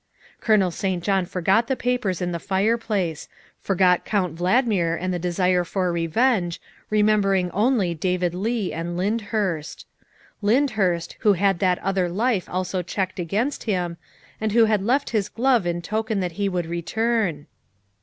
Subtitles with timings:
[0.39, 1.03] Colonel St.
[1.03, 3.25] John forgot the papers in the fireplace;
[3.61, 7.51] THE SECRETARY OF STATE 295 forgot Count Valdmir and the desire for revenge, re membering
[7.53, 9.85] only David Leigh and Lyndhurst.
[10.41, 13.97] Lynd hurst, who had that other life also checked against him,
[14.41, 17.45] and who had left his glove in token that he would return.